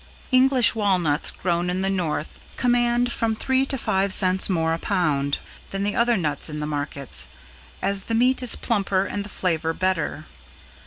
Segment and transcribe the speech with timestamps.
[0.31, 5.37] English Walnuts grown in the North command from three to five cents more a pound
[5.69, 7.27] than the other nuts in the markets,
[7.83, 10.25] as the meat is plumper and the flavor better.